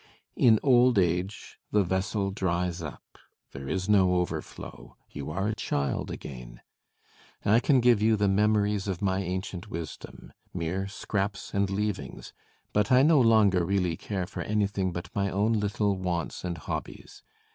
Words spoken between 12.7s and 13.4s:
but I no